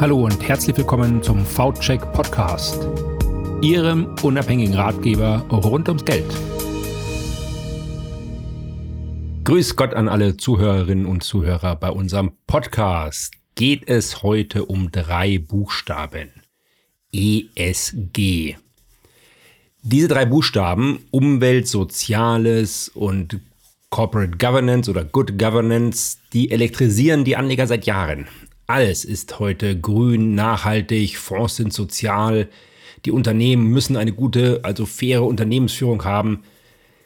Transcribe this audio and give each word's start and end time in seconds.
Hallo 0.00 0.26
und 0.26 0.46
herzlich 0.46 0.76
willkommen 0.76 1.24
zum 1.24 1.44
V-Check 1.44 2.12
Podcast, 2.12 2.86
Ihrem 3.62 4.14
unabhängigen 4.22 4.74
Ratgeber 4.74 5.44
rund 5.50 5.88
ums 5.88 6.04
Geld. 6.04 6.24
Grüß 9.42 9.74
Gott 9.74 9.94
an 9.94 10.08
alle 10.08 10.36
Zuhörerinnen 10.36 11.04
und 11.04 11.24
Zuhörer 11.24 11.74
bei 11.74 11.90
unserem 11.90 12.30
Podcast. 12.46 13.32
Geht 13.56 13.88
es 13.88 14.22
heute 14.22 14.66
um 14.66 14.92
drei 14.92 15.38
Buchstaben. 15.38 16.30
ESG. 17.12 18.54
Diese 19.82 20.06
drei 20.06 20.26
Buchstaben, 20.26 21.00
Umwelt, 21.10 21.66
Soziales 21.66 22.88
und 22.88 23.40
Corporate 23.90 24.38
Governance 24.38 24.88
oder 24.88 25.02
Good 25.02 25.40
Governance, 25.40 26.18
die 26.32 26.52
elektrisieren 26.52 27.24
die 27.24 27.34
Anleger 27.34 27.66
seit 27.66 27.84
Jahren. 27.86 28.28
Alles 28.70 29.06
ist 29.06 29.38
heute 29.38 29.80
grün, 29.80 30.34
nachhaltig, 30.34 31.16
Fonds 31.16 31.56
sind 31.56 31.72
sozial. 31.72 32.50
Die 33.06 33.10
Unternehmen 33.10 33.68
müssen 33.68 33.96
eine 33.96 34.12
gute, 34.12 34.60
also 34.62 34.84
faire 34.84 35.22
Unternehmensführung 35.22 36.04
haben, 36.04 36.42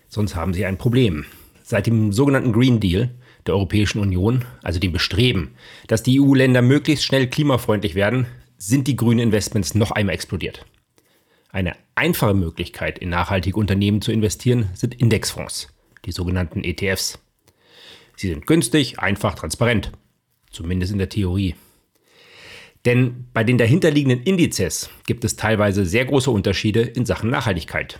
sonst 0.08 0.34
haben 0.34 0.54
sie 0.54 0.66
ein 0.66 0.76
Problem. 0.76 1.24
Seit 1.62 1.86
dem 1.86 2.12
sogenannten 2.12 2.52
Green 2.52 2.80
Deal 2.80 3.10
der 3.46 3.54
Europäischen 3.54 4.00
Union, 4.00 4.44
also 4.64 4.80
dem 4.80 4.90
Bestreben, 4.90 5.54
dass 5.86 6.02
die 6.02 6.20
EU-Länder 6.20 6.62
möglichst 6.62 7.04
schnell 7.04 7.28
klimafreundlich 7.28 7.94
werden, 7.94 8.26
sind 8.58 8.88
die 8.88 8.96
grünen 8.96 9.20
Investments 9.20 9.76
noch 9.76 9.92
einmal 9.92 10.16
explodiert. 10.16 10.66
Eine 11.50 11.76
einfache 11.94 12.34
Möglichkeit, 12.34 12.98
in 12.98 13.10
nachhaltige 13.10 13.56
Unternehmen 13.56 14.02
zu 14.02 14.10
investieren, 14.10 14.68
sind 14.74 15.00
Indexfonds, 15.00 15.68
die 16.06 16.12
sogenannten 16.12 16.64
ETFs. 16.64 17.20
Sie 18.16 18.30
sind 18.30 18.48
günstig, 18.48 18.98
einfach, 18.98 19.36
transparent 19.36 19.92
zumindest 20.52 20.92
in 20.92 20.98
der 20.98 21.08
Theorie. 21.08 21.54
Denn 22.84 23.26
bei 23.32 23.44
den 23.44 23.58
dahinterliegenden 23.58 24.22
Indizes 24.22 24.90
gibt 25.06 25.24
es 25.24 25.36
teilweise 25.36 25.84
sehr 25.86 26.04
große 26.04 26.30
Unterschiede 26.30 26.82
in 26.82 27.06
Sachen 27.06 27.30
Nachhaltigkeit. 27.30 27.98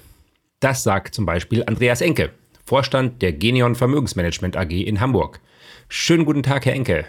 Das 0.60 0.82
sagt 0.82 1.14
zum 1.14 1.26
Beispiel 1.26 1.64
Andreas 1.66 2.00
Enke, 2.00 2.30
Vorstand 2.64 3.22
der 3.22 3.32
Genion 3.32 3.74
Vermögensmanagement 3.74 4.56
AG 4.56 4.70
in 4.70 5.00
Hamburg. 5.00 5.40
Schönen 5.88 6.24
guten 6.24 6.42
Tag, 6.42 6.64
Herr 6.64 6.74
Enke. 6.74 7.04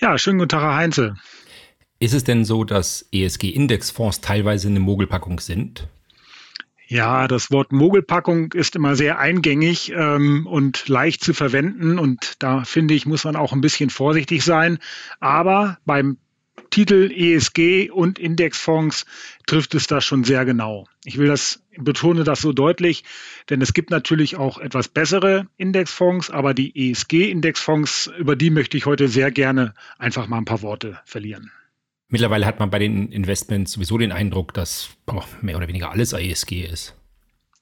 Ja, 0.00 0.16
schönen 0.18 0.38
guten 0.38 0.48
Tag, 0.48 0.62
Herr 0.62 0.76
Heinze. 0.76 1.16
Ist 1.98 2.14
es 2.14 2.24
denn 2.24 2.44
so, 2.44 2.64
dass 2.64 3.06
ESG-Indexfonds 3.12 4.20
teilweise 4.20 4.68
eine 4.68 4.80
Mogelpackung 4.80 5.38
sind? 5.38 5.86
Ja, 6.92 7.26
das 7.26 7.50
Wort 7.50 7.72
Mogelpackung 7.72 8.52
ist 8.52 8.76
immer 8.76 8.96
sehr 8.96 9.18
eingängig 9.18 9.94
ähm, 9.96 10.46
und 10.46 10.88
leicht 10.88 11.24
zu 11.24 11.32
verwenden 11.32 11.98
und 11.98 12.34
da 12.38 12.64
finde 12.64 12.92
ich, 12.92 13.06
muss 13.06 13.24
man 13.24 13.34
auch 13.34 13.54
ein 13.54 13.62
bisschen 13.62 13.88
vorsichtig 13.88 14.44
sein. 14.44 14.78
Aber 15.18 15.78
beim 15.86 16.18
Titel 16.68 17.10
ESG 17.10 17.88
und 17.88 18.18
Indexfonds 18.18 19.06
trifft 19.46 19.74
es 19.74 19.86
das 19.86 20.04
schon 20.04 20.22
sehr 20.24 20.44
genau. 20.44 20.86
Ich 21.06 21.16
will 21.16 21.28
das, 21.28 21.64
betone 21.78 22.24
das 22.24 22.42
so 22.42 22.52
deutlich, 22.52 23.04
denn 23.48 23.62
es 23.62 23.72
gibt 23.72 23.88
natürlich 23.88 24.36
auch 24.36 24.58
etwas 24.58 24.88
bessere 24.88 25.46
Indexfonds, 25.56 26.28
aber 26.28 26.52
die 26.52 26.90
ESG-Indexfonds, 26.90 28.10
über 28.18 28.36
die 28.36 28.50
möchte 28.50 28.76
ich 28.76 28.84
heute 28.84 29.08
sehr 29.08 29.30
gerne 29.30 29.72
einfach 29.96 30.28
mal 30.28 30.36
ein 30.36 30.44
paar 30.44 30.60
Worte 30.60 31.00
verlieren. 31.06 31.50
Mittlerweile 32.12 32.44
hat 32.44 32.60
man 32.60 32.68
bei 32.68 32.78
den 32.78 33.10
Investments 33.10 33.72
sowieso 33.72 33.96
den 33.96 34.12
Eindruck, 34.12 34.52
dass 34.52 34.90
oh, 35.06 35.22
mehr 35.40 35.56
oder 35.56 35.66
weniger 35.66 35.90
alles 35.90 36.12
ESG 36.12 36.66
ist. 36.66 36.94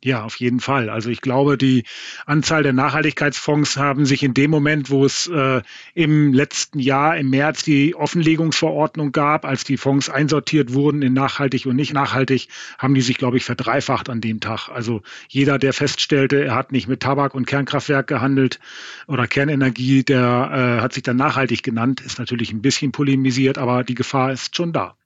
Ja, 0.02 0.24
auf 0.24 0.36
jeden 0.36 0.60
Fall. 0.60 0.88
Also 0.88 1.10
ich 1.10 1.20
glaube, 1.20 1.58
die 1.58 1.84
Anzahl 2.24 2.62
der 2.62 2.72
Nachhaltigkeitsfonds 2.72 3.76
haben 3.76 4.06
sich 4.06 4.22
in 4.22 4.32
dem 4.32 4.50
Moment, 4.50 4.88
wo 4.88 5.04
es 5.04 5.26
äh, 5.26 5.60
im 5.92 6.32
letzten 6.32 6.78
Jahr 6.78 7.18
im 7.18 7.28
März 7.28 7.64
die 7.64 7.94
Offenlegungsverordnung 7.94 9.12
gab, 9.12 9.44
als 9.44 9.64
die 9.64 9.76
Fonds 9.76 10.08
einsortiert 10.08 10.72
wurden 10.72 11.02
in 11.02 11.12
nachhaltig 11.12 11.66
und 11.66 11.76
nicht 11.76 11.92
nachhaltig, 11.92 12.48
haben 12.78 12.94
die 12.94 13.02
sich, 13.02 13.18
glaube 13.18 13.36
ich, 13.36 13.44
verdreifacht 13.44 14.08
an 14.08 14.22
dem 14.22 14.40
Tag. 14.40 14.70
Also 14.70 15.02
jeder, 15.28 15.58
der 15.58 15.74
feststellte, 15.74 16.44
er 16.44 16.54
hat 16.54 16.72
nicht 16.72 16.88
mit 16.88 17.00
Tabak 17.00 17.34
und 17.34 17.46
Kernkraftwerk 17.46 18.06
gehandelt 18.06 18.58
oder 19.06 19.26
Kernenergie, 19.26 20.02
der 20.02 20.78
äh, 20.78 20.82
hat 20.82 20.94
sich 20.94 21.02
dann 21.02 21.16
nachhaltig 21.16 21.62
genannt, 21.62 22.00
ist 22.00 22.18
natürlich 22.18 22.54
ein 22.54 22.62
bisschen 22.62 22.90
polemisiert, 22.90 23.58
aber 23.58 23.84
die 23.84 23.94
Gefahr 23.94 24.32
ist 24.32 24.56
schon 24.56 24.72
da. 24.72 24.96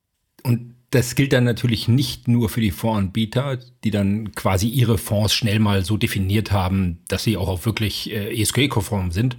Und 0.44 0.73
das 0.94 1.16
gilt 1.16 1.32
dann 1.32 1.44
natürlich 1.44 1.88
nicht 1.88 2.28
nur 2.28 2.48
für 2.48 2.60
die 2.60 2.70
Fondsanbieter, 2.70 3.58
die 3.82 3.90
dann 3.90 4.32
quasi 4.32 4.68
ihre 4.68 4.96
Fonds 4.96 5.34
schnell 5.34 5.58
mal 5.58 5.84
so 5.84 5.96
definiert 5.96 6.52
haben, 6.52 7.00
dass 7.08 7.24
sie 7.24 7.36
auch 7.36 7.66
wirklich 7.66 8.12
äh, 8.12 8.40
ESG-konform 8.40 9.10
sind, 9.10 9.36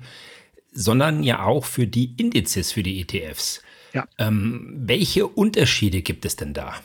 sondern 0.73 1.23
ja 1.23 1.43
auch 1.43 1.63
für 1.63 1.87
die 1.87 2.13
Indizes 2.17 2.73
für 2.73 2.83
die 2.83 2.99
ETFs. 2.99 3.61
Ja. 3.93 4.05
Ähm, 4.17 4.73
welche 4.75 5.27
Unterschiede 5.27 6.01
gibt 6.01 6.25
es 6.25 6.35
denn 6.35 6.53
da? 6.53 6.75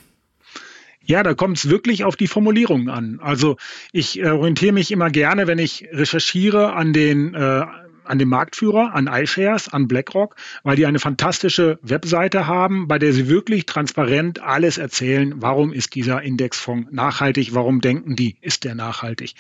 Ja, 1.03 1.25
da 1.25 1.35
kommt 1.35 1.57
es 1.57 1.69
wirklich 1.69 2.05
auf 2.05 2.15
die 2.15 2.29
Formulierungen 2.29 2.89
an. 2.89 3.19
Also 3.21 3.57
ich 3.91 4.21
äh, 4.21 4.29
orientiere 4.29 4.73
mich 4.73 4.93
immer 4.93 5.11
gerne, 5.11 5.49
wenn 5.49 5.59
ich 5.59 5.89
recherchiere 5.91 6.75
an 6.75 6.93
den 6.93 7.35
äh, 7.35 7.65
an 8.11 8.19
den 8.19 8.29
Marktführer, 8.29 8.95
an 8.95 9.07
iShares, 9.07 9.69
an 9.69 9.89
BlackRock, 9.89 10.37
weil 10.63 10.77
die 10.77 10.87
eine 10.87 10.99
fantastische 10.99 11.79
Webseite 11.83 12.47
haben, 12.47 12.89
bei 12.89 12.99
der 12.99 13.13
sie 13.13 13.29
wirklich 13.29 13.67
transparent 13.67 14.43
alles 14.43 14.79
erzählen, 14.79 15.35
warum 15.37 15.73
ist 15.73 15.95
dieser 15.95 16.23
Indexfonds 16.23 16.89
nachhaltig, 16.91 17.55
warum 17.55 17.81
denken 17.81 18.17
die, 18.17 18.37
ist 18.41 18.65
der 18.65 18.75
nachhaltig. 18.75 19.35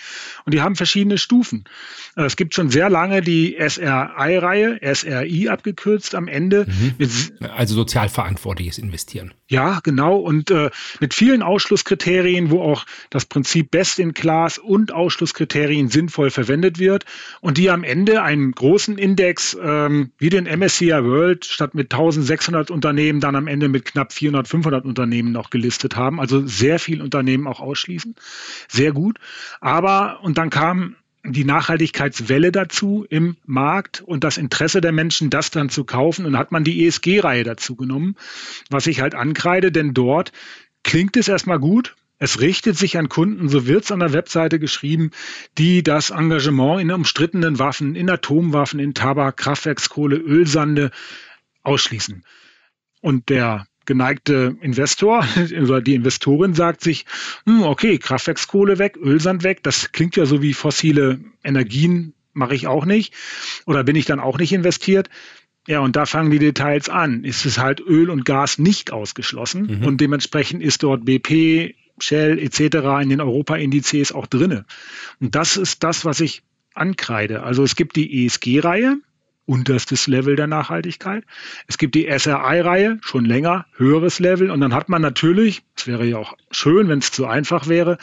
Und 0.45 0.55
die 0.55 0.63
haben 0.63 0.77
verschiedene 0.77 1.19
Stufen. 1.19 1.65
Äh, 2.17 2.25
es 2.25 2.37
gibt 2.37 2.55
schon 2.55 2.71
sehr 2.71 2.89
lange 2.89 3.21
die 3.21 3.57
SRI-Reihe, 3.59 4.79
SRI 4.95 5.49
abgekürzt 5.49 6.15
am 6.15 6.29
Ende. 6.29 6.67
Mhm. 6.67 7.49
Also 7.55 7.75
sozial 7.75 8.09
verantwortliches 8.09 8.79
Investieren. 8.79 9.35
Ja, 9.49 9.81
genau. 9.83 10.17
Und 10.17 10.51
äh, 10.51 10.71
mit 11.01 11.13
vielen 11.13 11.43
Ausschlusskriterien, 11.43 12.51
wo 12.51 12.63
auch 12.63 12.87
das 13.11 13.25
Prinzip 13.27 13.73
Best 13.73 13.99
in 13.99 14.15
Class 14.15 14.59
und 14.59 14.93
Ausschlusskriterien 14.93 15.89
sinnvoll 15.89 16.31
verwendet 16.31 16.79
wird 16.79 17.05
und 17.41 17.59
die 17.59 17.69
am 17.71 17.83
Ende 17.83 18.23
einen 18.23 18.53
großen 18.61 18.99
Index 18.99 19.57
ähm, 19.59 20.11
wie 20.19 20.29
den 20.29 20.45
MSCI 20.45 20.91
World 21.03 21.47
statt 21.47 21.75
mit 21.75 21.95
1600 21.95 22.71
Unternehmen 22.71 23.19
dann 23.19 23.35
am 23.35 23.47
Ende 23.47 23.71
mit 23.71 23.87
knapp 23.87 24.13
400, 24.13 24.47
500 24.47 24.85
Unternehmen 24.85 25.33
noch 25.33 25.49
gelistet 25.49 25.97
haben. 25.97 26.21
Also 26.21 26.47
sehr 26.47 26.79
viel 26.79 27.01
Unternehmen 27.01 27.47
auch 27.47 27.61
ausschließen. 27.61 28.15
Sehr 28.69 28.93
gut. 28.93 29.19
Aber, 29.63 30.21
und 30.23 30.37
dann 30.37 30.51
kam 30.51 30.97
die 31.25 31.45
Nachhaltigkeitswelle 31.45 32.53
dazu 32.53 33.07
im 33.09 33.39
Markt 33.47 34.03
und 34.03 34.25
das 34.25 34.37
Interesse 34.37 34.83
der 34.83 34.93
Menschen, 34.93 35.31
das 35.31 35.51
dann 35.51 35.71
zu 35.71 35.85
kaufen. 35.85 36.27
Und 36.27 36.37
hat 36.37 36.53
man 36.53 36.63
die 36.63 36.87
ESG-Reihe 36.87 37.45
dazu 37.45 37.77
genommen, 37.77 38.15
was 38.69 38.87
ich 38.87 39.01
halt 39.01 39.15
ankreide, 39.15 39.73
denn 39.73 39.95
dort 39.95 40.33
klingt 40.85 41.17
es 41.17 41.29
erstmal 41.29 41.59
gut, 41.59 41.97
es 42.21 42.39
richtet 42.39 42.77
sich 42.77 42.99
an 42.99 43.09
Kunden, 43.09 43.49
so 43.49 43.67
wird 43.67 43.85
es 43.85 43.91
an 43.91 44.01
der 44.01 44.13
Webseite 44.13 44.59
geschrieben, 44.59 45.11
die 45.57 45.83
das 45.83 46.11
Engagement 46.11 46.81
in 46.81 46.93
umstrittenen 46.93 47.59
Waffen, 47.59 47.97
in 47.97 48.11
Atomwaffen, 48.11 48.79
in 48.79 48.93
Tabak, 48.93 49.39
Kraftwerkskohle, 49.39 50.17
Ölsande 50.17 50.91
ausschließen. 51.63 52.25
Und 53.01 53.31
der 53.31 53.67
geneigte 53.87 54.57
Investor 54.61 55.27
oder 55.63 55.81
die 55.81 55.95
Investorin 55.95 56.53
sagt 56.53 56.83
sich, 56.83 57.07
hm, 57.47 57.63
okay, 57.63 57.97
Kraftwerkskohle 57.99 58.79
weg, 58.79 58.99
Ölsand 58.99 59.43
weg, 59.43 59.63
das 59.63 59.91
klingt 59.93 60.15
ja 60.15 60.27
so 60.27 60.43
wie 60.43 60.53
fossile 60.53 61.21
Energien, 61.43 62.13
mache 62.35 62.55
ich 62.55 62.67
auch 62.67 62.85
nicht. 62.85 63.15
Oder 63.65 63.83
bin 63.83 63.97
ich 63.97 64.05
dann 64.05 64.21
auch 64.21 64.39
nicht 64.39 64.53
investiert? 64.53 65.09
Ja, 65.67 65.81
und 65.81 65.97
da 65.97 66.05
fangen 66.05 66.31
die 66.31 66.39
Details 66.39 66.91
an. 66.91 67.25
Ist 67.25 67.47
es 67.47 67.59
halt 67.59 67.81
Öl 67.81 68.11
und 68.11 68.27
Gas 68.27 68.59
nicht 68.59 68.93
ausgeschlossen 68.93 69.79
mhm. 69.79 69.87
und 69.87 70.01
dementsprechend 70.03 70.63
ist 70.63 70.83
dort 70.83 71.07
BP, 71.07 71.75
Shell 72.03 72.39
etc. 72.39 73.03
in 73.03 73.09
den 73.09 73.21
Europa-Indizes 73.21 74.13
auch 74.13 74.27
drinne. 74.27 74.65
Und 75.21 75.35
das 75.35 75.57
ist 75.57 75.83
das, 75.83 76.05
was 76.05 76.21
ich 76.21 76.43
ankreide. 76.75 77.43
Also 77.43 77.63
es 77.63 77.77
gibt 77.77 77.97
die 77.97 78.25
ESG-Reihe, 78.27 78.99
unterstes 79.51 80.07
Level 80.07 80.37
der 80.37 80.47
Nachhaltigkeit. 80.47 81.25
Es 81.67 81.77
gibt 81.77 81.97
die 81.97 82.07
SRI-Reihe, 82.07 82.99
schon 83.03 83.25
länger, 83.25 83.67
höheres 83.77 84.21
Level. 84.21 84.49
Und 84.49 84.61
dann 84.61 84.73
hat 84.73 84.89
man 84.89 85.03
natürlich, 85.03 85.63
es 85.77 85.89
wäre 85.89 86.07
ja 86.07 86.19
auch 86.19 86.37
schön, 86.53 86.89
wenn 86.89 87.01
es 87.01 87.11
zu 87.11 87.27
einfach 87.27 87.67
wäre, 87.67 87.99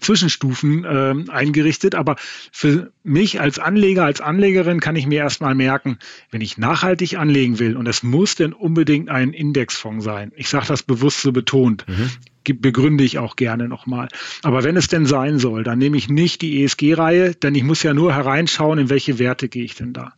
Zwischenstufen 0.00 0.84
äh, 0.84 1.32
eingerichtet. 1.32 1.96
Aber 1.96 2.14
für 2.52 2.92
mich 3.02 3.40
als 3.40 3.58
Anleger, 3.58 4.04
als 4.04 4.20
Anlegerin 4.20 4.78
kann 4.78 4.94
ich 4.94 5.08
mir 5.08 5.18
erstmal 5.18 5.56
merken, 5.56 5.98
wenn 6.30 6.40
ich 6.40 6.58
nachhaltig 6.58 7.18
anlegen 7.18 7.58
will, 7.58 7.76
und 7.76 7.88
es 7.88 8.04
muss 8.04 8.36
denn 8.36 8.52
unbedingt 8.52 9.08
ein 9.08 9.32
Indexfonds 9.32 10.04
sein. 10.04 10.30
Ich 10.36 10.48
sage 10.48 10.66
das 10.68 10.84
bewusst 10.84 11.22
so 11.22 11.32
betont. 11.32 11.84
Mhm 11.88 12.10
begründe 12.44 13.04
ich 13.04 13.18
auch 13.18 13.36
gerne 13.36 13.68
nochmal. 13.68 14.08
Aber 14.42 14.64
wenn 14.64 14.76
es 14.76 14.88
denn 14.88 15.06
sein 15.06 15.38
soll, 15.38 15.64
dann 15.64 15.78
nehme 15.78 15.96
ich 15.96 16.08
nicht 16.08 16.42
die 16.42 16.62
ESG-Reihe, 16.62 17.34
denn 17.34 17.54
ich 17.54 17.64
muss 17.64 17.82
ja 17.82 17.94
nur 17.94 18.14
hereinschauen, 18.14 18.78
in 18.78 18.90
welche 18.90 19.18
Werte 19.18 19.48
gehe 19.48 19.64
ich 19.64 19.74
denn 19.74 19.92
da. 19.92 20.12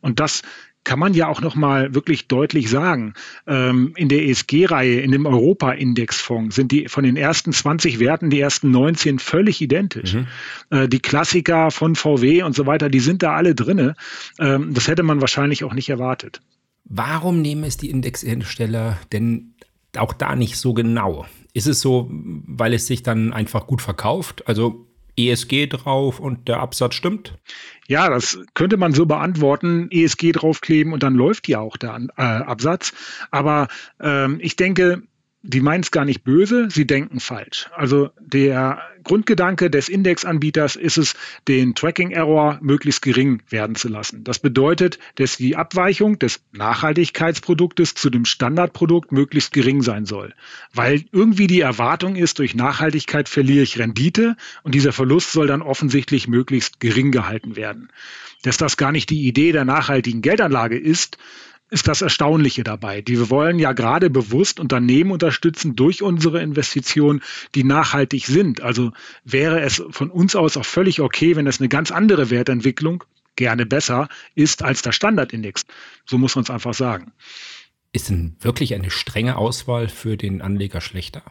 Und 0.00 0.20
das 0.20 0.42
kann 0.84 0.98
man 0.98 1.14
ja 1.14 1.28
auch 1.28 1.40
nochmal 1.40 1.94
wirklich 1.94 2.28
deutlich 2.28 2.68
sagen. 2.68 3.14
Ähm, 3.46 3.94
in 3.96 4.10
der 4.10 4.26
ESG-Reihe, 4.26 5.00
in 5.00 5.12
dem 5.12 5.26
Europa-Indexfonds 5.26 6.54
sind 6.54 6.70
die 6.72 6.88
von 6.88 7.04
den 7.04 7.16
ersten 7.16 7.52
20 7.52 7.98
Werten 7.98 8.28
die 8.28 8.40
ersten 8.40 8.70
19 8.70 9.18
völlig 9.18 9.60
identisch. 9.62 10.14
Mhm. 10.14 10.26
Äh, 10.70 10.88
die 10.88 11.00
Klassiker 11.00 11.70
von 11.70 11.96
VW 11.96 12.42
und 12.42 12.54
so 12.54 12.66
weiter, 12.66 12.90
die 12.90 13.00
sind 13.00 13.22
da 13.22 13.34
alle 13.34 13.54
drinne. 13.54 13.96
Ähm, 14.38 14.74
das 14.74 14.86
hätte 14.86 15.02
man 15.02 15.22
wahrscheinlich 15.22 15.64
auch 15.64 15.72
nicht 15.72 15.88
erwartet. 15.88 16.42
Warum 16.84 17.40
nehmen 17.40 17.64
es 17.64 17.78
die 17.78 17.88
Indexhersteller 17.88 18.98
denn 19.10 19.54
auch 19.96 20.12
da 20.12 20.36
nicht 20.36 20.58
so 20.58 20.74
genau? 20.74 21.26
Ist 21.54 21.66
es 21.66 21.80
so, 21.80 22.10
weil 22.10 22.74
es 22.74 22.86
sich 22.86 23.02
dann 23.02 23.32
einfach 23.32 23.66
gut 23.66 23.80
verkauft? 23.80 24.46
Also 24.46 24.86
ESG 25.16 25.68
drauf 25.68 26.18
und 26.18 26.48
der 26.48 26.58
Absatz 26.58 26.94
stimmt? 26.94 27.38
Ja, 27.86 28.10
das 28.10 28.38
könnte 28.54 28.76
man 28.76 28.92
so 28.92 29.06
beantworten. 29.06 29.88
ESG 29.90 30.32
draufkleben 30.32 30.92
und 30.92 31.02
dann 31.04 31.14
läuft 31.14 31.48
ja 31.48 31.60
auch 31.60 31.76
der 31.76 32.08
äh, 32.16 32.22
Absatz. 32.22 32.92
Aber 33.30 33.68
ähm, 34.00 34.38
ich 34.42 34.56
denke, 34.56 35.02
die 35.46 35.60
meinen 35.60 35.82
es 35.82 35.90
gar 35.90 36.06
nicht 36.06 36.24
böse, 36.24 36.68
sie 36.70 36.86
denken 36.86 37.20
falsch. 37.20 37.68
Also 37.76 38.10
der 38.18 38.80
Grundgedanke 39.02 39.68
des 39.68 39.90
Indexanbieters 39.90 40.74
ist 40.74 40.96
es, 40.96 41.14
den 41.46 41.74
Tracking-Error 41.74 42.58
möglichst 42.62 43.02
gering 43.02 43.42
werden 43.50 43.76
zu 43.76 43.88
lassen. 43.88 44.24
Das 44.24 44.38
bedeutet, 44.38 44.98
dass 45.16 45.36
die 45.36 45.54
Abweichung 45.54 46.18
des 46.18 46.40
Nachhaltigkeitsproduktes 46.52 47.94
zu 47.94 48.08
dem 48.08 48.24
Standardprodukt 48.24 49.12
möglichst 49.12 49.52
gering 49.52 49.82
sein 49.82 50.06
soll. 50.06 50.32
Weil 50.72 51.04
irgendwie 51.12 51.46
die 51.46 51.60
Erwartung 51.60 52.16
ist, 52.16 52.38
durch 52.38 52.54
Nachhaltigkeit 52.54 53.28
verliere 53.28 53.64
ich 53.64 53.78
Rendite 53.78 54.36
und 54.62 54.74
dieser 54.74 54.94
Verlust 54.94 55.32
soll 55.32 55.46
dann 55.46 55.60
offensichtlich 55.60 56.26
möglichst 56.26 56.80
gering 56.80 57.12
gehalten 57.12 57.54
werden. 57.54 57.92
Dass 58.42 58.56
das 58.56 58.78
gar 58.78 58.92
nicht 58.92 59.10
die 59.10 59.26
Idee 59.26 59.52
der 59.52 59.66
nachhaltigen 59.66 60.22
Geldanlage 60.22 60.78
ist, 60.78 61.18
ist 61.74 61.88
das 61.88 62.02
Erstaunliche 62.02 62.62
dabei. 62.62 63.02
Die 63.02 63.18
wir 63.18 63.30
wollen 63.30 63.58
ja 63.58 63.72
gerade 63.72 64.08
bewusst 64.08 64.60
Unternehmen 64.60 65.10
unterstützen 65.10 65.74
durch 65.74 66.02
unsere 66.02 66.40
Investitionen, 66.40 67.20
die 67.56 67.64
nachhaltig 67.64 68.26
sind. 68.26 68.62
Also 68.62 68.92
wäre 69.24 69.60
es 69.60 69.82
von 69.90 70.08
uns 70.08 70.36
aus 70.36 70.56
auch 70.56 70.64
völlig 70.64 71.00
okay, 71.00 71.34
wenn 71.34 71.48
es 71.48 71.60
eine 71.60 71.68
ganz 71.68 71.90
andere 71.90 72.30
Wertentwicklung, 72.30 73.02
gerne 73.34 73.66
besser, 73.66 74.08
ist 74.36 74.62
als 74.62 74.82
der 74.82 74.92
Standardindex. 74.92 75.66
So 76.06 76.16
muss 76.16 76.36
man 76.36 76.44
es 76.44 76.50
einfach 76.50 76.74
sagen. 76.74 77.12
Ist 77.92 78.08
denn 78.08 78.36
wirklich 78.40 78.74
eine 78.74 78.92
strenge 78.92 79.36
Auswahl 79.36 79.88
für 79.88 80.16
den 80.16 80.42
Anleger 80.42 80.80
schlechter? 80.80 81.22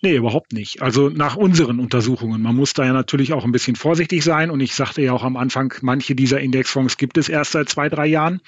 Nee, 0.00 0.16
überhaupt 0.16 0.52
nicht. 0.52 0.82
Also 0.82 1.08
nach 1.08 1.36
unseren 1.36 1.80
Untersuchungen. 1.80 2.42
Man 2.42 2.56
muss 2.56 2.74
da 2.74 2.84
ja 2.84 2.92
natürlich 2.92 3.32
auch 3.32 3.44
ein 3.44 3.52
bisschen 3.52 3.76
vorsichtig 3.76 4.24
sein. 4.24 4.50
Und 4.50 4.60
ich 4.60 4.74
sagte 4.74 5.02
ja 5.02 5.12
auch 5.12 5.22
am 5.22 5.36
Anfang, 5.36 5.74
manche 5.80 6.14
dieser 6.14 6.40
Indexfonds 6.40 6.96
gibt 6.96 7.18
es 7.18 7.28
erst 7.28 7.52
seit 7.52 7.68
zwei, 7.68 7.88
drei 7.88 8.06
Jahren. 8.06 8.40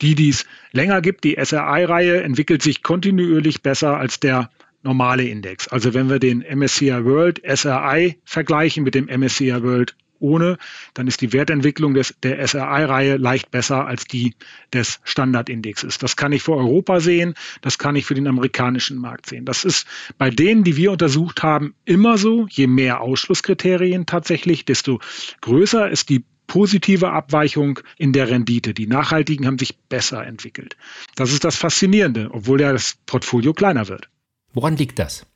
Die, 0.00 0.14
die 0.14 0.30
es 0.30 0.44
länger 0.72 1.00
gibt, 1.00 1.24
die 1.24 1.36
SRI-Reihe, 1.42 2.22
entwickelt 2.22 2.62
sich 2.62 2.82
kontinuierlich 2.82 3.62
besser 3.62 3.96
als 3.96 4.20
der 4.20 4.50
normale 4.82 5.24
Index. 5.24 5.68
Also 5.68 5.94
wenn 5.94 6.08
wir 6.08 6.18
den 6.18 6.40
MSCI 6.42 7.04
World 7.04 7.42
SRI 7.44 8.18
vergleichen 8.24 8.84
mit 8.84 8.94
dem 8.94 9.06
MSCI 9.06 9.62
World 9.62 9.96
ohne, 10.18 10.58
dann 10.94 11.06
ist 11.06 11.20
die 11.20 11.32
Wertentwicklung 11.32 11.94
des, 11.94 12.14
der 12.22 12.46
SRI-Reihe 12.46 13.16
leicht 13.16 13.50
besser 13.50 13.86
als 13.86 14.04
die 14.04 14.34
des 14.72 15.00
Standardindexes. 15.04 15.98
Das 15.98 16.16
kann 16.16 16.32
ich 16.32 16.42
für 16.42 16.54
Europa 16.54 17.00
sehen, 17.00 17.34
das 17.60 17.78
kann 17.78 17.96
ich 17.96 18.06
für 18.06 18.14
den 18.14 18.26
amerikanischen 18.26 18.98
Markt 18.98 19.26
sehen. 19.26 19.44
Das 19.44 19.64
ist 19.64 19.86
bei 20.18 20.30
denen, 20.30 20.64
die 20.64 20.76
wir 20.76 20.92
untersucht 20.92 21.42
haben, 21.42 21.74
immer 21.84 22.18
so. 22.18 22.46
Je 22.48 22.66
mehr 22.66 23.00
Ausschlusskriterien 23.00 24.06
tatsächlich, 24.06 24.64
desto 24.64 25.00
größer 25.40 25.90
ist 25.90 26.08
die 26.08 26.24
positive 26.46 27.10
Abweichung 27.10 27.80
in 27.98 28.12
der 28.12 28.28
Rendite. 28.28 28.74
Die 28.74 28.86
Nachhaltigen 28.86 29.46
haben 29.46 29.58
sich 29.58 29.78
besser 29.88 30.24
entwickelt. 30.24 30.76
Das 31.14 31.32
ist 31.32 31.44
das 31.44 31.56
Faszinierende, 31.56 32.30
obwohl 32.32 32.60
ja 32.60 32.72
das 32.72 32.96
Portfolio 33.06 33.52
kleiner 33.52 33.88
wird. 33.88 34.08
Woran 34.52 34.76
liegt 34.76 34.98
das? 34.98 35.26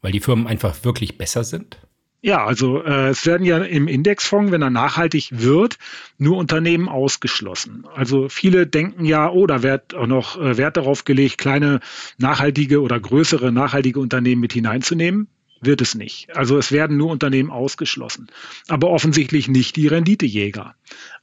Weil 0.00 0.12
die 0.12 0.20
Firmen 0.20 0.46
einfach 0.46 0.84
wirklich 0.84 1.18
besser 1.18 1.44
sind? 1.44 1.78
Ja, 2.26 2.44
also 2.44 2.82
äh, 2.82 3.10
es 3.10 3.24
werden 3.24 3.46
ja 3.46 3.58
im 3.58 3.86
Indexfonds, 3.86 4.50
wenn 4.50 4.60
er 4.60 4.68
nachhaltig 4.68 5.28
wird, 5.30 5.78
nur 6.18 6.38
Unternehmen 6.38 6.88
ausgeschlossen. 6.88 7.86
Also 7.94 8.28
viele 8.28 8.66
denken 8.66 9.04
ja, 9.04 9.30
oh, 9.30 9.46
da 9.46 9.62
wird 9.62 9.94
auch 9.94 10.08
noch 10.08 10.36
äh, 10.36 10.56
Wert 10.56 10.76
darauf 10.76 11.04
gelegt, 11.04 11.38
kleine 11.38 11.78
nachhaltige 12.18 12.82
oder 12.82 12.98
größere 12.98 13.52
nachhaltige 13.52 14.00
Unternehmen 14.00 14.40
mit 14.40 14.52
hineinzunehmen 14.52 15.28
wird 15.60 15.80
es 15.80 15.94
nicht. 15.94 16.34
Also 16.36 16.58
es 16.58 16.72
werden 16.72 16.96
nur 16.96 17.10
Unternehmen 17.10 17.50
ausgeschlossen, 17.50 18.28
aber 18.68 18.90
offensichtlich 18.90 19.48
nicht 19.48 19.76
die 19.76 19.86
Renditejäger. 19.86 20.74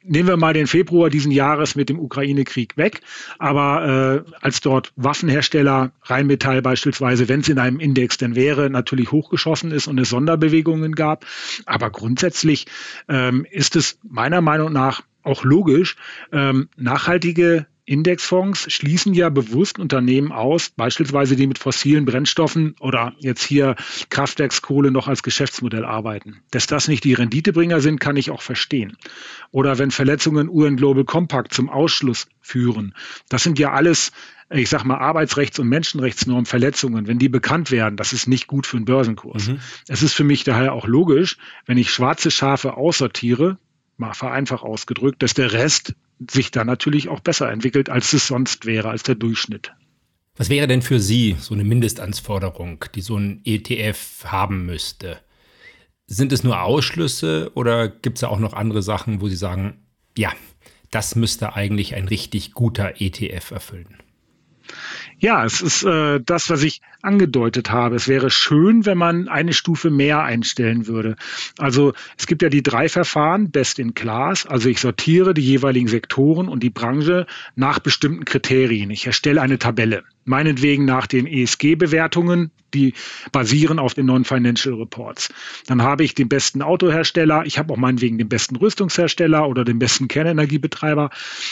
Nehmen 0.04 0.28
wir 0.28 0.38
mal 0.38 0.54
den 0.54 0.68
Februar 0.68 1.10
diesen 1.10 1.32
Jahres 1.32 1.76
mit 1.76 1.90
dem 1.90 2.00
Ukraine-Krieg 2.00 2.76
weg, 2.76 3.02
aber 3.40 4.26
äh, 4.28 4.32
als 4.42 4.62
dort 4.62 4.92
Waffenhersteller, 4.96 5.92
Rheinmetall 6.04 6.62
beispielsweise, 6.62 7.30
wenn 7.30 7.40
es 7.40 7.50
in 7.50 7.60
einem 7.60 7.80
Index 7.80 8.18
denn 8.18 8.36
wäre, 8.36 8.70
natürlich 8.70 9.12
hochgeschossen 9.12 9.72
ist 9.72 9.88
und 9.88 10.00
es 10.00 10.10
Sonderbewegungen 10.10 10.94
gab. 10.94 11.26
Aber 11.66 11.90
grundsätzlich 11.90 12.66
ähm, 13.08 13.46
ist 13.50 13.76
es 13.76 13.98
meiner 14.04 14.42
Meinung 14.42 14.74
nach 14.74 15.04
auch 15.24 15.46
logisch, 15.46 15.96
ähm, 16.32 16.68
nachhaltige 16.76 17.66
Indexfonds 17.86 18.72
schließen 18.72 19.14
ja 19.14 19.30
bewusst 19.30 19.78
Unternehmen 19.78 20.32
aus, 20.32 20.70
beispielsweise 20.70 21.36
die 21.36 21.48
mit 21.48 21.60
fossilen 21.60 22.06
Brennstoffen 22.06 22.76
oder 22.80 23.14
jetzt 23.20 23.44
hier 23.44 23.76
Kraftwerkskohle 24.10 24.90
noch 24.90 25.10
als 25.10 25.22
Geschäftsmodell 25.22 25.84
arbeiten. 25.84 26.42
Dass 26.52 26.66
das 26.66 26.88
nicht 26.88 27.04
die 27.04 27.14
Renditebringer 27.14 27.82
sind, 27.82 28.00
kann 28.00 28.16
ich 28.16 28.32
auch 28.32 28.42
verstehen. 28.42 28.96
Oder 29.52 29.80
wenn 29.80 29.92
Verletzungen 29.92 30.48
UN 30.48 30.78
Global 30.78 31.04
Compact 31.04 31.54
zum 31.54 31.70
Ausschluss 31.70 32.28
führen. 32.40 32.96
Das 33.28 33.44
sind 33.44 33.60
ja 33.60 33.74
alles, 33.74 34.14
ich 34.50 34.70
sag 34.70 34.86
mal, 34.86 35.00
Arbeitsrechts- 35.00 35.60
und 35.60 35.68
Menschenrechtsnormverletzungen. 35.68 37.08
Wenn 37.08 37.20
die 37.20 37.30
bekannt 37.30 37.70
werden, 37.70 37.98
das 37.98 38.14
ist 38.14 38.28
nicht 38.28 38.48
gut 38.48 38.66
für 38.66 38.78
einen 38.78 38.86
Börsenkurs. 38.86 39.50
Mhm. 39.50 39.60
Es 39.90 40.04
ist 40.04 40.14
für 40.14 40.24
mich 40.24 40.46
daher 40.46 40.72
auch 40.74 40.88
logisch, 40.88 41.38
wenn 41.66 41.78
ich 41.78 41.92
schwarze 41.92 42.32
Schafe 42.32 42.78
aussortiere, 42.78 43.58
mal 43.98 44.14
vereinfacht 44.14 44.64
ausgedrückt, 44.64 45.22
dass 45.22 45.34
der 45.34 45.52
Rest 45.52 45.96
sich 46.30 46.52
da 46.52 46.64
natürlich 46.64 47.10
auch 47.10 47.20
besser 47.20 47.52
entwickelt, 47.52 47.90
als 47.90 48.14
es 48.14 48.28
sonst 48.28 48.66
wäre, 48.66 48.90
als 48.90 49.04
der 49.04 49.16
Durchschnitt. 49.16 49.74
Was 50.36 50.50
wäre 50.50 50.68
denn 50.68 50.82
für 50.82 51.00
Sie 51.00 51.36
so 51.40 51.54
eine 51.54 51.64
Mindestanforderung, 51.64 52.86
die 52.96 53.02
so 53.02 53.18
ein 53.18 53.42
ETF 53.46 54.26
haben 54.26 54.66
müsste? 54.66 55.20
Sind 56.08 56.32
es 56.34 56.44
nur 56.44 56.62
Ausschlüsse 56.62 57.52
oder 57.54 57.88
gibt 57.88 58.18
es 58.18 58.22
da 58.22 58.28
auch 58.28 58.40
noch 58.40 58.54
andere 58.54 58.82
Sachen, 58.82 59.22
wo 59.22 59.28
Sie 59.28 59.36
sagen, 59.36 59.86
ja, 60.18 60.32
das 60.92 61.16
müsste 61.16 61.56
eigentlich 61.56 61.96
ein 61.96 62.08
richtig 62.08 62.54
guter 62.54 63.00
ETF 63.00 63.52
erfüllen? 63.52 63.98
Ja, 65.20 65.46
es 65.46 65.62
ist 65.62 65.84
äh, 65.84 66.20
das, 66.20 66.50
was 66.50 66.64
ich 66.64 66.82
angedeutet 67.02 67.72
habe. 67.72 67.96
Es 67.96 68.08
wäre 68.08 68.30
schön, 68.30 68.86
wenn 68.86 68.98
man 68.98 69.28
eine 69.28 69.54
Stufe 69.54 69.90
mehr 69.90 70.24
einstellen 70.24 70.88
würde. 70.88 71.16
Also 71.58 71.94
es 72.18 72.28
gibt 72.28 72.42
ja 72.42 72.50
die 72.50 72.64
drei 72.64 72.90
Verfahren, 72.90 73.52
Best 73.52 73.80
in 73.80 73.94
Class. 73.94 74.46
Also 74.46 74.70
ich 74.70 74.80
sortiere 74.80 75.34
die 75.34 75.42
jeweiligen 75.42 75.88
Sektoren 75.88 76.48
und 76.48 76.64
die 76.64 76.70
Branche 76.70 77.28
nach 77.56 77.80
bestimmten 77.80 78.26
Kriterien. 78.26 78.90
Ich 78.90 79.06
erstelle 79.06 79.42
eine 79.42 79.60
Tabelle. 79.60 80.04
Meinetwegen 80.26 80.86
nach 80.86 81.08
den 81.08 81.28
ESG-Bewertungen, 81.28 82.52
die 82.74 82.94
basieren 83.32 83.80
auf 83.80 83.94
den 83.94 84.06
Non-Financial 84.06 84.76
Reports. 84.76 85.30
Dann 85.68 85.82
habe 85.82 86.04
ich 86.04 86.16
den 86.16 86.30
besten 86.30 86.62
Autohersteller, 86.62 87.46
ich 87.46 87.60
habe 87.60 87.74
auch 87.74 87.78
meinetwegen 87.78 88.18
den 88.18 88.30
besten 88.30 88.56
Rüstungshersteller 88.56 89.48
oder 89.48 89.66
den 89.66 89.80
besten 89.80 90.08
Kernenergiebetreiber. 90.08 91.10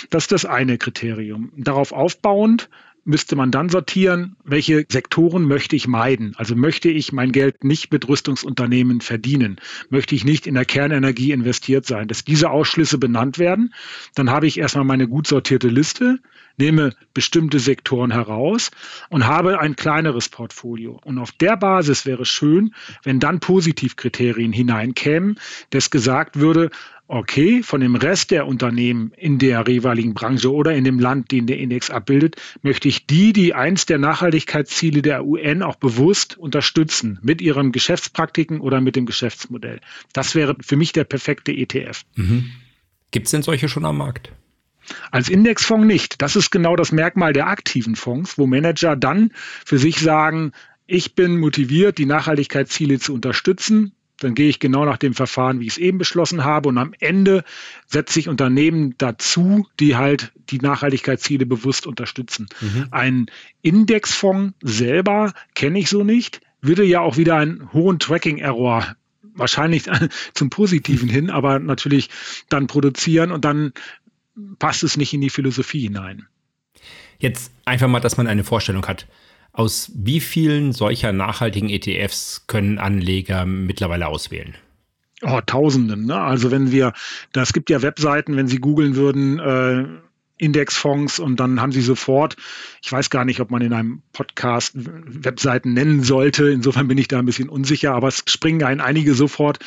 Das 0.10 0.24
ist 0.24 0.32
das 0.32 0.46
eine 0.46 0.78
Kriterium. 0.78 1.52
Darauf 1.58 1.92
aufbauend 1.92 2.70
müsste 3.04 3.36
man 3.36 3.52
dann 3.52 3.70
sortieren, 3.70 4.36
welche 4.44 4.86
Sektoren 4.90 5.44
möchte 5.44 5.76
ich 5.76 5.88
meiden. 5.88 6.34
Also 6.36 6.56
möchte 6.56 6.90
ich 6.90 7.12
mein 7.12 7.32
Geld 7.32 7.64
nicht 7.64 7.92
mit 7.92 8.08
Rüstungsunternehmen 8.08 9.02
verdienen, 9.02 9.60
möchte 9.90 10.16
ich 10.16 10.24
nicht 10.24 10.48
in 10.48 10.56
der 10.56 10.66
Kernenergie 10.66 11.32
investiert 11.32 11.86
sein, 11.86 12.08
dass 12.08 12.24
diese 12.24 12.50
Ausschlüsse 12.50 12.98
benannt 12.98 13.40
werden. 13.40 13.74
Dann 14.16 14.30
habe 14.30 14.48
ich 14.48 14.60
erstmal 14.60 14.86
meine 14.86 15.08
gut 15.08 15.28
sortierte 15.28 15.68
Liste, 15.68 16.20
nehme 16.58 16.94
bestimmte 17.14 17.60
Sektoren 17.60 18.12
heraus 18.12 18.72
und 19.10 19.28
habe 19.28 19.60
ein 19.60 19.76
kleineres 19.76 20.30
Portfolio. 20.30 21.00
Und 21.04 21.18
auf 21.18 21.32
der 21.32 21.58
Basis 21.58 22.06
wäre 22.06 22.26
schön, 22.26 22.74
wenn 23.04 23.20
dann 23.20 23.40
Positivkriterien 23.40 24.54
hineinkämen, 24.54 25.40
dass 25.70 25.90
gesagt 25.90 26.40
würde, 26.40 26.70
okay, 27.12 27.62
von 27.62 27.82
dem 27.82 27.96
Rest 27.96 28.32
der 28.32 28.48
Unternehmen 28.48 29.12
in 29.18 29.38
der 29.38 29.66
jeweiligen 29.68 30.14
Branche 30.14 30.52
oder 30.52 30.74
in 30.74 30.86
dem 30.86 30.98
Land, 30.98 31.32
den 31.32 31.46
der 31.46 31.58
Index 31.58 31.90
abbildet, 31.90 32.38
möchte 32.62 32.88
ich 32.88 33.06
die, 33.06 33.34
die 33.34 33.54
eins 33.54 33.86
der 33.86 33.98
Nachhaltigkeitsziele 33.98 35.02
der 35.02 35.26
UN 35.26 35.62
auch 35.62 35.76
bewusst 35.76 36.38
unterstützen, 36.38 37.20
mit 37.22 37.42
ihren 37.42 37.74
Geschäftspraktiken 37.74 38.62
oder 38.62 38.80
mit 38.80 38.96
dem 38.96 39.06
Geschäftsmodell. 39.06 39.82
Das 40.14 40.36
wäre 40.36 40.56
für 40.62 40.78
mich 40.78 40.94
der 40.94 41.04
perfekte 41.04 41.52
ETF. 41.52 42.04
Mhm. 42.16 42.52
Gibt 43.12 43.26
es 43.26 43.32
denn 43.32 43.44
solche 43.44 43.68
schon 43.68 43.84
am 43.84 43.98
Markt? 43.98 44.32
Als 45.12 45.30
Indexfonds 45.30 45.86
nicht. 45.86 46.22
Das 46.22 46.36
ist 46.36 46.52
genau 46.52 46.76
das 46.76 46.92
Merkmal 46.92 47.34
der 47.34 47.48
aktiven 47.48 47.96
Fonds, 47.96 48.38
wo 48.38 48.48
Manager 48.48 48.96
dann 48.96 49.32
für 49.66 49.78
sich 49.78 50.00
sagen, 50.00 50.52
ich 50.88 51.16
bin 51.16 51.40
motiviert, 51.40 51.98
die 51.98 52.06
Nachhaltigkeitsziele 52.06 53.00
zu 53.00 53.14
unterstützen 53.14 53.94
dann 54.24 54.36
gehe 54.36 54.50
ich 54.50 54.60
genau 54.60 54.86
nach 54.86 54.98
dem 54.98 55.14
Verfahren, 55.14 55.60
wie 55.60 55.66
ich 55.66 55.74
es 55.74 55.78
eben 55.78 55.98
beschlossen 55.98 56.44
habe. 56.44 56.70
Und 56.70 56.78
am 56.78 56.94
Ende 57.00 57.44
setze 57.88 58.20
ich 58.20 58.30
Unternehmen 58.30 58.96
dazu, 58.98 59.68
die 59.80 59.96
halt 59.96 60.32
die 60.50 60.60
Nachhaltigkeitsziele 60.60 61.46
bewusst 61.46 61.88
unterstützen. 61.88 62.48
Mhm. 62.62 62.88
Ein 62.92 63.26
Indexfonds 63.62 64.54
selber 64.62 65.34
kenne 65.56 65.80
ich 65.80 65.90
so 65.90 66.04
nicht, 66.04 66.42
würde 66.62 66.84
ja 66.84 67.02
auch 67.02 67.18
wieder 67.18 67.38
einen 67.38 67.74
hohen 67.74 68.00
Tracking-Error 68.00 68.96
wahrscheinlich 69.34 69.84
zum 70.34 70.50
Positiven 70.50 71.10
hin, 71.10 71.30
aber 71.30 71.60
natürlich 71.60 72.10
dann 72.50 72.68
produzieren 72.68 73.32
und 73.32 73.46
dann 73.46 73.74
passt 74.60 74.84
es 74.84 74.98
nicht 74.98 75.14
in 75.14 75.22
die 75.22 75.30
Philosophie 75.30 75.82
hinein. 75.82 76.28
Jetzt 77.20 77.52
einfach 77.66 77.88
mal, 77.88 78.00
dass 78.00 78.18
man 78.18 78.28
eine 78.28 78.44
Vorstellung 78.44 78.86
hat. 78.88 79.08
Aus 79.54 79.92
wie 79.94 80.22
vielen 80.22 80.72
solcher 80.72 81.12
nachhaltigen 81.12 81.70
ETFs 81.70 82.48
können 82.48 82.80
Anleger 82.80 83.46
mittlerweile 83.46 84.08
auswählen? 84.08 84.56
Oh, 85.24 85.42
Tausenden. 85.46 86.06
Ne? 86.06 86.20
Also 86.20 86.52
wenn 86.52 86.72
wir, 86.72 86.94
das 87.32 87.54
gibt 87.54 87.70
ja 87.70 87.82
Webseiten, 87.82 88.38
wenn 88.38 88.48
Sie 88.48 88.58
googeln 88.58 88.96
würden, 88.96 89.40
äh, 89.40 89.86
Indexfonds 90.42 91.20
und 91.20 91.40
dann 91.40 91.62
haben 91.62 91.72
sie 91.72 91.82
sofort, 91.82 92.36
ich 92.82 92.92
weiß 92.92 93.12
gar 93.12 93.26
nicht, 93.26 93.40
ob 93.40 93.52
man 93.52 93.62
in 93.62 93.74
einem 93.74 94.02
Podcast 94.12 94.74
Webseiten 94.76 95.74
nennen 95.74 96.04
sollte, 96.04 96.50
insofern 96.50 96.88
bin 96.88 96.98
ich 96.98 97.08
da 97.08 97.20
ein 97.20 97.26
bisschen 97.26 97.48
unsicher, 97.48 97.94
aber 97.94 98.08
es 98.08 98.24
springen 98.26 98.64
ein 98.64 98.82
einige 98.82 99.14
sofort 99.14 99.60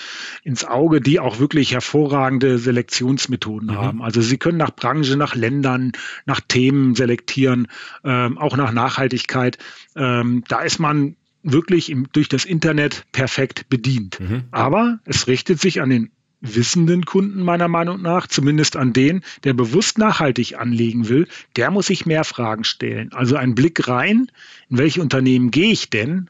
ins 0.42 0.64
Auge, 0.64 1.00
die 1.00 1.20
auch 1.20 1.38
wirklich 1.38 1.72
hervorragende 1.72 2.58
Selektionsmethoden 2.58 3.68
mhm. 3.68 3.78
haben. 3.78 4.02
Also 4.02 4.20
sie 4.20 4.36
können 4.36 4.58
nach 4.58 4.74
Branche, 4.74 5.16
nach 5.16 5.36
Ländern, 5.36 5.92
nach 6.26 6.40
Themen 6.40 6.96
selektieren, 6.96 7.68
ähm, 8.02 8.36
auch 8.38 8.56
nach 8.56 8.72
Nachhaltigkeit. 8.72 9.58
Ähm, 9.94 10.42
da 10.48 10.62
ist 10.62 10.80
man 10.80 11.16
wirklich 11.44 11.90
im, 11.90 12.08
durch 12.12 12.28
das 12.28 12.44
Internet 12.44 13.04
perfekt 13.12 13.68
bedient. 13.68 14.18
Mhm. 14.18 14.44
Aber 14.50 14.98
es 15.04 15.28
richtet 15.28 15.60
sich 15.60 15.80
an 15.80 15.90
den 15.90 16.10
wissenden 16.44 17.04
Kunden 17.04 17.42
meiner 17.42 17.68
Meinung 17.68 18.02
nach, 18.02 18.26
zumindest 18.26 18.76
an 18.76 18.92
den, 18.92 19.22
der 19.44 19.54
bewusst 19.54 19.98
nachhaltig 19.98 20.58
anlegen 20.58 21.08
will, 21.08 21.26
der 21.56 21.70
muss 21.70 21.86
sich 21.86 22.06
mehr 22.06 22.24
Fragen 22.24 22.64
stellen. 22.64 23.12
Also 23.12 23.36
ein 23.36 23.54
Blick 23.54 23.88
rein, 23.88 24.30
in 24.68 24.78
welche 24.78 25.00
Unternehmen 25.00 25.50
gehe 25.50 25.72
ich 25.72 25.90
denn, 25.90 26.28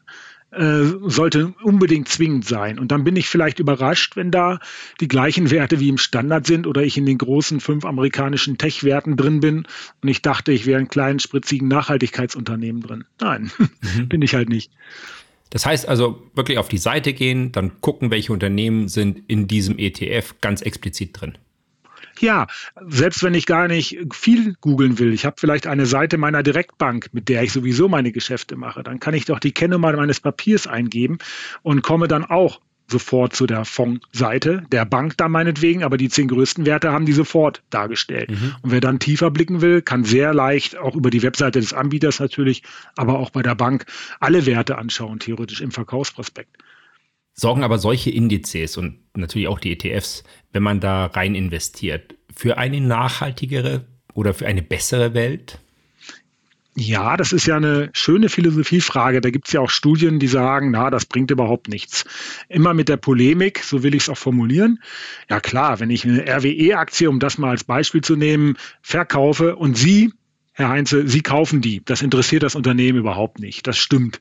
äh, 0.52 0.85
sollte 1.06 1.52
unbedingt 1.62 2.09
zwingend 2.09 2.44
sein. 2.44 2.78
Und 2.78 2.92
dann 2.92 3.02
bin 3.02 3.16
ich 3.16 3.28
vielleicht 3.28 3.59
überrascht, 3.59 4.14
wenn 4.14 4.30
da 4.30 4.61
die 5.00 5.09
gleichen 5.09 5.50
Werte 5.50 5.80
wie 5.80 5.88
im 5.88 5.99
Standard 5.99 6.47
sind 6.47 6.68
oder 6.68 6.83
ich 6.83 6.97
in 6.97 7.06
den 7.06 7.18
großen 7.18 7.59
fünf 7.59 7.85
amerikanischen 7.85 8.56
Tech-Werten 8.56 9.16
drin 9.16 9.40
bin 9.40 9.66
und 10.00 10.09
ich 10.09 10.23
dachte, 10.23 10.52
ich 10.52 10.64
wäre 10.64 10.80
in 10.80 10.88
kleinen, 10.88 11.18
spritzigen 11.18 11.66
Nachhaltigkeitsunternehmen 11.66 12.83
drin. 12.83 13.04
Nein, 13.21 13.50
mhm. 13.59 14.09
bin 14.09 14.23
ich 14.23 14.37
halt 14.37 14.49
nicht. 14.49 14.71
Das 15.54 15.64
heißt 15.66 15.88
also 15.88 16.20
wirklich 16.34 16.58
auf 16.58 16.66
die 16.66 16.78
Seite 16.78 17.12
gehen, 17.12 17.52
dann 17.52 17.80
gucken, 17.80 18.11
welche 18.11 18.32
Unternehmen 18.32 18.88
sind 18.88 19.23
in 19.28 19.46
diesem 19.46 19.78
ETF 19.78 20.34
ganz 20.40 20.62
explizit 20.62 21.20
drin. 21.20 21.38
Ja, 22.18 22.49
selbst 22.88 23.23
wenn 23.23 23.34
ich 23.34 23.46
gar 23.46 23.68
nicht 23.68 23.96
viel 24.12 24.56
googeln 24.61 24.99
will, 24.99 25.12
ich 25.12 25.25
habe 25.25 25.37
vielleicht 25.38 25.68
eine 25.68 25.87
Seite 25.87 26.18
meiner 26.18 26.42
Direktbank, 26.42 27.11
mit 27.12 27.28
der 27.28 27.44
ich 27.44 27.52
sowieso 27.52 27.88
meine 27.88 28.11
Geschäfte 28.11 28.56
mache, 28.56 28.82
dann 28.82 28.99
kann 28.99 29.14
ich 29.14 29.26
doch 29.26 29.38
die 29.38 29.52
Kennnummer 29.52 29.92
meines 29.92 30.18
Papiers 30.18 30.66
eingeben 30.66 31.18
und 31.62 31.82
komme 31.82 32.08
dann 32.08 32.25
auch 32.25 32.61
sofort 32.86 33.34
zu 33.34 33.46
der 33.46 33.64
Fondsseite 33.64 34.64
der 34.70 34.84
Bank 34.84 35.16
da 35.16 35.28
meinetwegen, 35.28 35.82
aber 35.82 35.96
die 35.96 36.08
zehn 36.08 36.28
größten 36.28 36.66
Werte 36.66 36.92
haben 36.92 37.06
die 37.06 37.12
sofort 37.12 37.62
dargestellt. 37.70 38.30
Mhm. 38.30 38.54
Und 38.62 38.70
wer 38.72 38.80
dann 38.80 38.98
tiefer 38.98 39.30
blicken 39.30 39.60
will, 39.60 39.82
kann 39.82 40.04
sehr 40.04 40.34
leicht 40.34 40.76
auch 40.76 40.94
über 40.94 41.10
die 41.10 41.22
Webseite 41.22 41.60
des 41.60 41.72
Anbieters 41.72 42.20
natürlich, 42.20 42.62
aber 42.96 43.18
auch 43.18 43.30
bei 43.30 43.42
der 43.42 43.54
Bank 43.54 43.86
alle 44.20 44.46
Werte 44.46 44.78
anschauen, 44.78 45.18
theoretisch 45.18 45.60
im 45.60 45.70
Verkaufsprospekt. 45.70 46.58
Sorgen 47.32 47.64
aber 47.64 47.78
solche 47.78 48.10
Indizes 48.10 48.76
und 48.76 48.98
natürlich 49.14 49.48
auch 49.48 49.58
die 49.58 49.72
ETFs, 49.72 50.22
wenn 50.52 50.62
man 50.62 50.80
da 50.80 51.06
rein 51.06 51.34
investiert, 51.34 52.14
für 52.34 52.58
eine 52.58 52.80
nachhaltigere 52.80 53.86
oder 54.12 54.34
für 54.34 54.46
eine 54.46 54.62
bessere 54.62 55.14
Welt? 55.14 55.58
Ja, 56.76 57.16
das 57.16 57.33
ist 57.33 57.47
ja 57.47 57.57
eine 57.57 57.90
schöne 57.93 58.28
Philosophiefrage. 58.28 59.21
Da 59.21 59.31
gibt 59.31 59.47
es 59.47 59.52
ja 59.52 59.61
auch 59.61 59.71
Studien, 59.71 60.19
die 60.19 60.26
sagen, 60.26 60.73
na, 60.73 60.90
das 60.90 61.07
bringt 61.07 61.31
überhaupt 61.31 61.69
nichts. 61.69 62.04
Immer 62.49 62.75
mit 62.75 62.88
der 62.88 62.97
Polemik, 62.97 63.62
so 63.62 63.85
will 63.85 63.95
ich 63.95 64.04
es 64.04 64.09
auch 64.09 64.19
formulieren. 64.19 64.83
Ja 65.31 65.38
klar, 65.38 65.78
wenn 65.78 65.90
ich 65.90 66.04
eine 66.04 66.25
RWE-Aktie, 66.26 67.09
um 67.09 67.21
das 67.21 67.38
mal 67.38 67.50
als 67.50 67.62
Beispiel 67.62 68.00
zu 68.00 68.16
nehmen, 68.16 68.57
verkaufe 68.83 69.54
und 69.54 69.78
Sie 69.78 70.12
Herr 70.56 70.68
Heinze, 70.68 71.08
Sie 71.08 71.20
kaufen 71.20 71.61
die. 71.61 71.82
Das 71.84 72.00
interessiert 72.00 72.44
das 72.44 72.54
Unternehmen 72.54 72.96
überhaupt 72.96 73.40
nicht. 73.40 73.66
Das 73.66 73.76
stimmt. 73.76 74.20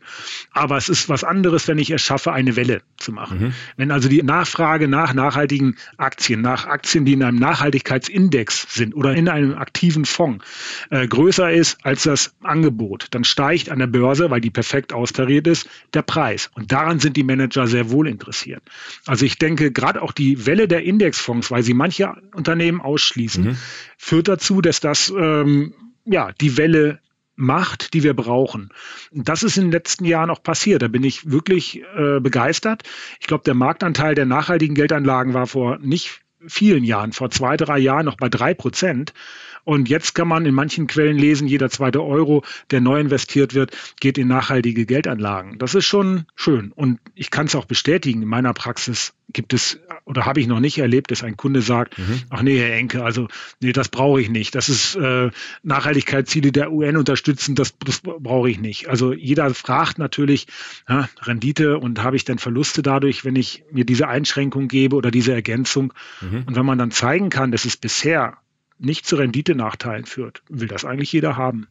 Aber 0.51 0.77
es 0.77 0.89
ist 0.89 1.07
was 1.07 1.23
anderes, 1.23 1.67
wenn 1.67 1.77
ich 1.77 1.91
es 1.91 2.01
schaffe, 2.01 2.33
eine 2.33 2.55
Welle 2.55 2.81
zu 2.97 3.11
machen. 3.11 3.39
Mhm. 3.39 3.53
Wenn 3.77 3.91
also 3.91 4.09
die 4.09 4.23
Nachfrage 4.23 4.87
nach 4.87 5.13
nachhaltigen 5.13 5.77
Aktien, 5.97 6.41
nach 6.41 6.65
Aktien, 6.65 7.05
die 7.05 7.13
in 7.13 7.21
einem 7.21 7.37
Nachhaltigkeitsindex 7.37 8.65
sind 8.73 8.95
oder 8.95 9.13
in 9.13 9.29
einem 9.29 9.53
aktiven 9.53 10.05
Fonds 10.05 10.43
äh, 10.89 11.07
größer 11.07 11.51
ist 11.51 11.77
als 11.85 12.01
das 12.01 12.33
Angebot, 12.41 13.09
dann 13.11 13.25
steigt 13.25 13.69
an 13.69 13.77
der 13.77 13.87
Börse, 13.87 14.31
weil 14.31 14.41
die 14.41 14.49
perfekt 14.49 14.91
austariert 14.91 15.45
ist, 15.45 15.69
der 15.93 16.01
Preis. 16.01 16.49
Und 16.55 16.71
daran 16.71 16.97
sind 16.97 17.15
die 17.15 17.23
Manager 17.23 17.67
sehr 17.67 17.91
wohl 17.91 18.07
interessiert. 18.07 18.63
Also 19.05 19.23
ich 19.23 19.37
denke, 19.37 19.71
gerade 19.71 20.01
auch 20.01 20.11
die 20.11 20.47
Welle 20.47 20.67
der 20.67 20.83
Indexfonds, 20.83 21.51
weil 21.51 21.61
sie 21.61 21.75
manche 21.75 22.15
Unternehmen 22.33 22.81
ausschließen, 22.81 23.43
mhm. 23.43 23.57
führt 23.99 24.27
dazu, 24.27 24.61
dass 24.61 24.79
das 24.79 25.13
ähm, 25.15 25.75
ja, 26.05 26.31
die 26.33 26.57
Welle 26.57 26.99
macht, 27.35 27.93
die 27.93 28.03
wir 28.03 28.13
brauchen. 28.13 28.69
Und 29.11 29.27
das 29.27 29.43
ist 29.43 29.57
in 29.57 29.65
den 29.65 29.71
letzten 29.71 30.05
Jahren 30.05 30.29
auch 30.29 30.43
passiert. 30.43 30.81
Da 30.81 30.87
bin 30.87 31.03
ich 31.03 31.31
wirklich 31.31 31.81
äh, 31.95 32.19
begeistert. 32.19 32.83
Ich 33.19 33.27
glaube, 33.27 33.43
der 33.43 33.55
Marktanteil 33.55 34.15
der 34.15 34.25
nachhaltigen 34.25 34.75
Geldanlagen 34.75 35.33
war 35.33 35.47
vor 35.47 35.79
nicht 35.79 36.21
vielen 36.47 36.83
Jahren, 36.83 37.13
vor 37.13 37.31
zwei, 37.31 37.57
drei 37.57 37.79
Jahren 37.79 38.05
noch 38.05 38.17
bei 38.17 38.29
drei 38.29 38.53
Prozent. 38.53 39.13
Und 39.63 39.89
jetzt 39.89 40.13
kann 40.15 40.27
man 40.27 40.45
in 40.45 40.53
manchen 40.53 40.87
Quellen 40.87 41.17
lesen, 41.17 41.47
jeder 41.47 41.69
zweite 41.69 42.03
Euro, 42.03 42.43
der 42.71 42.81
neu 42.81 42.99
investiert 42.99 43.53
wird, 43.53 43.75
geht 43.99 44.17
in 44.17 44.27
nachhaltige 44.27 44.85
Geldanlagen. 44.85 45.57
Das 45.57 45.75
ist 45.75 45.85
schon 45.85 46.25
schön. 46.35 46.71
Und 46.73 46.99
ich 47.15 47.31
kann 47.31 47.45
es 47.45 47.55
auch 47.55 47.65
bestätigen, 47.65 48.21
in 48.21 48.27
meiner 48.27 48.53
Praxis 48.53 49.13
gibt 49.31 49.53
es 49.53 49.79
oder 50.05 50.25
habe 50.25 50.41
ich 50.41 50.47
noch 50.47 50.59
nicht 50.59 50.77
erlebt, 50.77 51.11
dass 51.11 51.23
ein 51.23 51.37
Kunde 51.37 51.61
sagt, 51.61 51.97
mhm. 51.97 52.21
ach 52.29 52.41
nee, 52.41 52.57
Herr 52.57 52.75
Enke, 52.75 53.03
also 53.03 53.27
nee, 53.61 53.71
das 53.71 53.89
brauche 53.89 54.21
ich 54.21 54.29
nicht. 54.29 54.53
Das 54.53 54.69
ist 54.69 54.95
äh, 54.95 55.31
Nachhaltigkeitsziele 55.63 56.51
der 56.51 56.71
UN 56.71 56.97
unterstützen, 56.97 57.55
das, 57.55 57.77
das 57.79 58.01
brauche 58.01 58.49
ich 58.49 58.59
nicht. 58.59 58.89
Also 58.89 59.13
jeder 59.13 59.53
fragt 59.53 59.97
natürlich 59.97 60.47
ja, 60.89 61.09
Rendite 61.21 61.79
und 61.79 62.03
habe 62.03 62.15
ich 62.15 62.25
denn 62.25 62.37
Verluste 62.37 62.81
dadurch, 62.81 63.23
wenn 63.23 63.35
ich 63.35 63.63
mir 63.71 63.85
diese 63.85 64.07
Einschränkung 64.07 64.67
gebe 64.67 64.95
oder 64.95 65.09
diese 65.09 65.33
Ergänzung. 65.33 65.93
Mhm. 66.21 66.43
Und 66.45 66.55
wenn 66.55 66.65
man 66.65 66.77
dann 66.77 66.91
zeigen 66.91 67.29
kann, 67.29 67.51
dass 67.51 67.65
es 67.65 67.77
bisher 67.77 68.37
nicht 68.83 69.05
zu 69.05 69.15
Renditenachteilen 69.15 70.05
führt, 70.05 70.43
will 70.49 70.67
das 70.67 70.85
eigentlich 70.85 71.11
jeder 71.11 71.37
haben. 71.37 71.67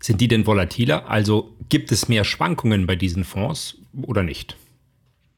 Sind 0.00 0.20
die 0.20 0.28
denn 0.28 0.46
volatiler? 0.46 1.08
Also 1.08 1.56
gibt 1.68 1.90
es 1.90 2.08
mehr 2.08 2.24
Schwankungen 2.24 2.86
bei 2.86 2.96
diesen 2.96 3.24
Fonds 3.24 3.78
oder 4.02 4.22
nicht? 4.22 4.56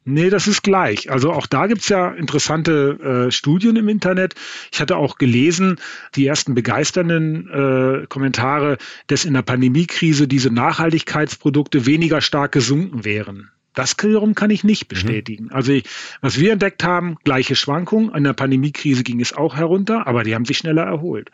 Nee, 0.08 0.30
das 0.30 0.46
ist 0.46 0.62
gleich. 0.62 1.10
Also 1.10 1.32
auch 1.32 1.48
da 1.48 1.66
gibt's 1.66 1.88
ja 1.88 2.10
interessante 2.10 3.26
äh, 3.26 3.32
Studien 3.32 3.74
im 3.74 3.88
Internet. 3.88 4.36
Ich 4.72 4.80
hatte 4.80 4.96
auch 4.96 5.18
gelesen, 5.18 5.80
die 6.14 6.26
ersten 6.26 6.54
begeisternden 6.54 7.48
äh, 7.50 8.06
Kommentare, 8.06 8.78
dass 9.08 9.24
in 9.24 9.34
der 9.34 9.42
Pandemiekrise 9.42 10.28
diese 10.28 10.50
Nachhaltigkeitsprodukte 10.50 11.86
weniger 11.86 12.20
stark 12.20 12.52
gesunken 12.52 13.04
wären. 13.04 13.50
Das 13.76 13.94
wiederum 14.02 14.34
kann 14.34 14.50
ich 14.50 14.64
nicht 14.64 14.84
mhm. 14.84 14.88
bestätigen. 14.88 15.44
Mhm. 15.44 15.52
Also 15.52 15.78
was 16.22 16.40
wir 16.40 16.52
entdeckt 16.52 16.82
haben, 16.82 17.16
gleiche 17.22 17.54
Schwankungen. 17.54 18.12
In 18.14 18.24
der 18.24 18.32
Pandemiekrise 18.32 19.04
ging 19.04 19.20
es 19.20 19.32
auch 19.32 19.54
herunter, 19.54 20.08
aber 20.08 20.24
die 20.24 20.34
haben 20.34 20.46
sich 20.46 20.58
schneller 20.58 20.82
erholt. 20.82 21.30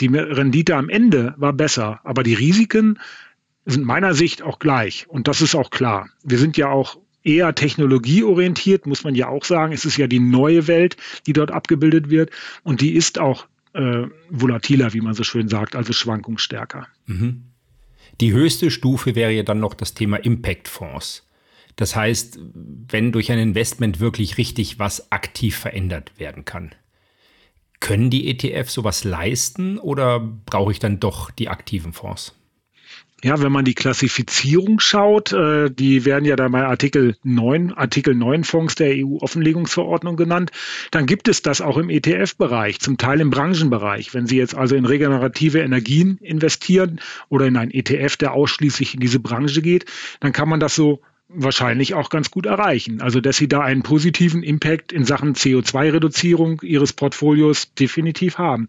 Die 0.00 0.06
Rendite 0.08 0.74
am 0.74 0.88
Ende 0.88 1.34
war 1.36 1.52
besser, 1.52 2.00
aber 2.02 2.22
die 2.24 2.34
Risiken 2.34 2.98
sind 3.66 3.84
meiner 3.84 4.14
Sicht 4.14 4.42
auch 4.42 4.58
gleich. 4.58 5.06
Und 5.08 5.28
das 5.28 5.42
ist 5.42 5.54
auch 5.54 5.70
klar. 5.70 6.08
Wir 6.24 6.38
sind 6.38 6.56
ja 6.56 6.68
auch 6.68 6.98
eher 7.22 7.54
technologieorientiert, 7.54 8.86
muss 8.86 9.04
man 9.04 9.14
ja 9.14 9.28
auch 9.28 9.44
sagen. 9.44 9.72
Es 9.72 9.84
ist 9.84 9.98
ja 9.98 10.06
die 10.06 10.18
neue 10.18 10.66
Welt, 10.66 10.96
die 11.26 11.34
dort 11.34 11.50
abgebildet 11.50 12.08
wird. 12.10 12.30
Und 12.64 12.80
die 12.80 12.94
ist 12.94 13.18
auch 13.18 13.46
äh, 13.74 14.06
volatiler, 14.30 14.94
wie 14.94 15.02
man 15.02 15.12
so 15.12 15.24
schön 15.24 15.48
sagt, 15.48 15.76
also 15.76 15.92
schwankungsstärker. 15.92 16.88
Mhm. 17.06 17.42
Die 18.20 18.32
höchste 18.32 18.70
Stufe 18.70 19.14
wäre 19.14 19.32
ja 19.32 19.42
dann 19.42 19.60
noch 19.60 19.74
das 19.74 19.92
Thema 19.92 20.16
Impact-Fonds. 20.16 21.26
Das 21.76 21.96
heißt, 21.96 22.38
wenn 22.88 23.12
durch 23.12 23.32
ein 23.32 23.38
Investment 23.38 24.00
wirklich 24.00 24.38
richtig 24.38 24.78
was 24.78 25.10
aktiv 25.10 25.56
verändert 25.56 26.12
werden 26.18 26.44
kann. 26.44 26.74
Können 27.80 28.10
die 28.10 28.28
ETFs 28.28 28.74
sowas 28.74 29.02
leisten 29.04 29.78
oder 29.78 30.20
brauche 30.20 30.70
ich 30.70 30.78
dann 30.78 31.00
doch 31.00 31.30
die 31.30 31.48
aktiven 31.48 31.92
Fonds? 31.92 32.34
Ja, 33.24 33.40
wenn 33.40 33.52
man 33.52 33.64
die 33.64 33.74
Klassifizierung 33.74 34.80
schaut, 34.80 35.32
äh, 35.32 35.70
die 35.70 36.04
werden 36.04 36.24
ja 36.24 36.34
da 36.34 36.48
bei 36.48 36.64
Artikel 36.64 37.16
9, 37.22 37.72
Artikel 37.72 38.16
9 38.16 38.42
Fonds 38.42 38.74
der 38.74 38.94
EU-Offenlegungsverordnung 38.96 40.16
genannt, 40.16 40.50
dann 40.90 41.06
gibt 41.06 41.28
es 41.28 41.40
das 41.40 41.60
auch 41.60 41.78
im 41.78 41.88
ETF-Bereich, 41.88 42.80
zum 42.80 42.98
Teil 42.98 43.20
im 43.20 43.30
Branchenbereich. 43.30 44.12
Wenn 44.12 44.26
Sie 44.26 44.38
jetzt 44.38 44.56
also 44.56 44.74
in 44.74 44.86
regenerative 44.86 45.60
Energien 45.60 46.18
investieren 46.18 47.00
oder 47.28 47.46
in 47.46 47.56
einen 47.56 47.70
ETF, 47.70 48.16
der 48.16 48.32
ausschließlich 48.32 48.94
in 48.94 49.00
diese 49.00 49.20
Branche 49.20 49.62
geht, 49.62 49.84
dann 50.18 50.32
kann 50.32 50.48
man 50.48 50.58
das 50.58 50.74
so 50.74 51.00
wahrscheinlich 51.34 51.94
auch 51.94 52.10
ganz 52.10 52.30
gut 52.30 52.46
erreichen. 52.46 53.00
Also, 53.00 53.20
dass 53.20 53.36
sie 53.36 53.48
da 53.48 53.60
einen 53.60 53.82
positiven 53.82 54.42
Impact 54.42 54.92
in 54.92 55.04
Sachen 55.04 55.34
CO2-Reduzierung 55.34 56.60
ihres 56.62 56.92
Portfolios 56.92 57.74
definitiv 57.74 58.38
haben. 58.38 58.68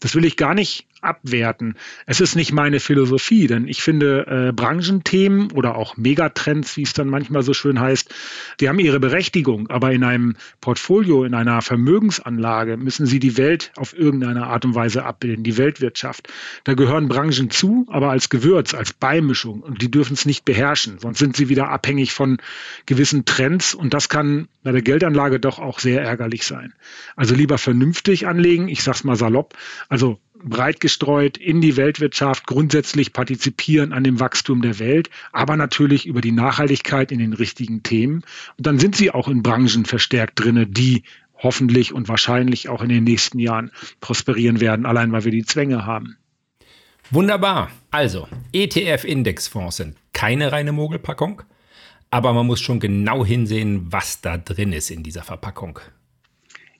Das 0.00 0.14
will 0.14 0.24
ich 0.24 0.36
gar 0.36 0.54
nicht 0.54 0.86
abwerten. 1.00 1.76
Es 2.06 2.20
ist 2.20 2.34
nicht 2.34 2.52
meine 2.52 2.80
Philosophie, 2.80 3.46
denn 3.46 3.68
ich 3.68 3.82
finde 3.82 4.26
äh, 4.48 4.52
Branchenthemen 4.52 5.52
oder 5.52 5.76
auch 5.76 5.96
Megatrends, 5.96 6.76
wie 6.76 6.82
es 6.82 6.92
dann 6.92 7.08
manchmal 7.08 7.42
so 7.42 7.54
schön 7.54 7.80
heißt, 7.80 8.14
die 8.60 8.68
haben 8.68 8.78
ihre 8.78 9.00
Berechtigung, 9.00 9.68
aber 9.68 9.92
in 9.92 10.04
einem 10.04 10.36
Portfolio, 10.60 11.24
in 11.24 11.34
einer 11.34 11.62
Vermögensanlage 11.62 12.76
müssen 12.76 13.06
sie 13.06 13.18
die 13.18 13.36
Welt 13.36 13.72
auf 13.76 13.96
irgendeine 13.96 14.46
Art 14.46 14.64
und 14.64 14.74
Weise 14.74 15.04
abbilden, 15.04 15.44
die 15.44 15.56
Weltwirtschaft. 15.56 16.28
Da 16.64 16.74
gehören 16.74 17.08
Branchen 17.08 17.50
zu, 17.50 17.86
aber 17.88 18.10
als 18.10 18.28
Gewürz, 18.28 18.74
als 18.74 18.92
Beimischung 18.92 19.60
und 19.60 19.82
die 19.82 19.90
dürfen 19.90 20.14
es 20.14 20.26
nicht 20.26 20.44
beherrschen, 20.44 20.98
sonst 20.98 21.18
sind 21.18 21.36
sie 21.36 21.48
wieder 21.48 21.68
abhängig 21.68 22.12
von 22.12 22.38
gewissen 22.86 23.24
Trends 23.24 23.74
und 23.74 23.94
das 23.94 24.08
kann 24.08 24.48
bei 24.62 24.72
der 24.72 24.82
Geldanlage 24.82 25.40
doch 25.40 25.58
auch 25.58 25.78
sehr 25.78 26.02
ärgerlich 26.02 26.44
sein. 26.44 26.74
Also 27.16 27.34
lieber 27.34 27.58
vernünftig 27.58 28.26
anlegen, 28.26 28.68
ich 28.68 28.82
sag's 28.82 29.04
mal 29.04 29.16
salopp, 29.16 29.54
also 29.88 30.18
breit 30.42 30.80
gestreut 30.80 31.36
in 31.36 31.60
die 31.60 31.76
Weltwirtschaft 31.76 32.46
grundsätzlich 32.46 33.12
partizipieren 33.12 33.92
an 33.92 34.04
dem 34.04 34.20
Wachstum 34.20 34.62
der 34.62 34.78
Welt, 34.78 35.10
aber 35.32 35.56
natürlich 35.56 36.06
über 36.06 36.20
die 36.20 36.32
Nachhaltigkeit 36.32 37.12
in 37.12 37.18
den 37.18 37.32
richtigen 37.32 37.82
Themen. 37.82 38.22
Und 38.56 38.66
dann 38.66 38.78
sind 38.78 38.96
sie 38.96 39.10
auch 39.10 39.28
in 39.28 39.42
Branchen 39.42 39.84
verstärkt 39.84 40.40
drinne, 40.40 40.66
die 40.66 41.02
hoffentlich 41.34 41.92
und 41.92 42.08
wahrscheinlich 42.08 42.68
auch 42.68 42.82
in 42.82 42.88
den 42.88 43.04
nächsten 43.04 43.38
Jahren 43.38 43.70
prosperieren 44.00 44.60
werden, 44.60 44.86
allein 44.86 45.12
weil 45.12 45.24
wir 45.24 45.32
die 45.32 45.44
Zwänge 45.44 45.86
haben. 45.86 46.16
Wunderbar. 47.10 47.70
Also, 47.90 48.28
ETF-Indexfonds 48.52 49.76
sind 49.76 49.96
keine 50.12 50.52
reine 50.52 50.72
Mogelpackung, 50.72 51.42
aber 52.10 52.32
man 52.32 52.46
muss 52.46 52.60
schon 52.60 52.80
genau 52.80 53.24
hinsehen, 53.24 53.86
was 53.90 54.20
da 54.20 54.36
drin 54.36 54.72
ist 54.72 54.90
in 54.90 55.02
dieser 55.02 55.22
Verpackung. 55.22 55.80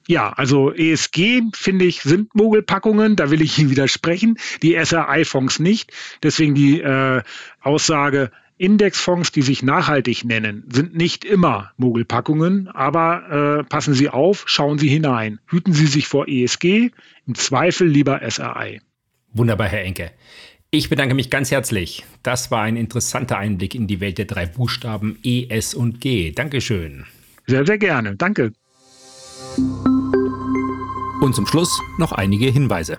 Ja, 0.09 0.31
also 0.31 0.73
ESG, 0.73 1.43
finde 1.53 1.85
ich, 1.85 2.01
sind 2.01 2.35
Mogelpackungen, 2.35 3.15
da 3.15 3.31
will 3.31 3.43
ich 3.43 3.59
Ihnen 3.59 3.69
widersprechen. 3.69 4.39
Die 4.63 4.75
SRI-Fonds 4.75 5.59
nicht. 5.59 5.93
Deswegen 6.23 6.55
die 6.55 6.81
äh, 6.81 7.21
Aussage, 7.61 8.31
Indexfonds, 8.57 9.33
die 9.33 9.43
sich 9.43 9.63
nachhaltig 9.63 10.25
nennen, 10.25 10.65
sind 10.73 10.97
nicht 10.97 11.27
immer 11.27 11.73
Mogelpackungen, 11.77 12.69
aber 12.69 13.61
äh, 13.61 13.65
passen 13.65 13.93
Sie 13.93 14.09
auf, 14.09 14.45
schauen 14.47 14.79
Sie 14.79 14.89
hinein. 14.89 15.41
Hüten 15.47 15.75
Sie 15.75 15.87
sich 15.87 16.09
vor 16.09 16.27
ESG, 16.27 16.91
im 17.27 17.35
Zweifel 17.35 17.87
lieber 17.87 18.23
SRI. 18.29 18.81
Wunderbar, 19.35 19.69
Herr 19.69 19.85
Enke. 19.85 20.11
Ich 20.71 20.89
bedanke 20.89 21.15
mich 21.15 21.29
ganz 21.29 21.51
herzlich. 21.51 22.07
Das 22.23 22.51
war 22.51 22.63
ein 22.63 22.77
interessanter 22.77 23.37
Einblick 23.37 23.75
in 23.75 23.87
die 23.87 24.01
Welt 24.01 24.17
der 24.17 24.25
drei 24.25 24.47
Buchstaben 24.47 25.19
E, 25.23 25.49
S 25.51 25.75
und 25.75 26.01
G. 26.01 26.33
Dankeschön. 26.33 27.05
Sehr, 27.47 27.67
sehr 27.67 27.79
gerne. 27.79 28.17
Danke. 28.17 28.53
Und 31.21 31.35
zum 31.35 31.47
Schluss 31.47 31.83
noch 31.99 32.13
einige 32.13 32.47
Hinweise. 32.47 32.97